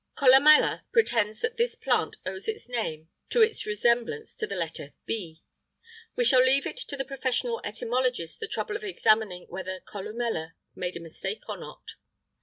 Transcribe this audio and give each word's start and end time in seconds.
Columella 0.17 0.81
pretends 0.91 1.41
that 1.41 1.57
this 1.57 1.75
plant 1.75 2.17
owes 2.25 2.47
its 2.47 2.67
name 2.67 3.01
(beta) 3.27 3.33
to 3.33 3.41
its 3.43 3.67
resemblance 3.67 4.35
to 4.35 4.47
the 4.47 4.55
letter 4.55 4.95
B.[IX 5.05 5.41
25] 6.15 6.15
We 6.15 6.25
shall 6.25 6.41
leave 6.43 6.63
to 6.87 6.97
the 6.97 7.05
professional 7.05 7.61
etymologist 7.63 8.39
the 8.39 8.47
trouble 8.47 8.75
of 8.75 8.83
examining 8.83 9.43
whether 9.43 9.79
Columella 9.81 10.53
made 10.73 10.97
a 10.97 11.01
mistake 11.01 11.43
or 11.47 11.57
not. 11.57 11.91